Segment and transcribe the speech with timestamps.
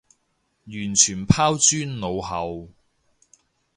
[0.65, 2.69] 完全拋諸腦後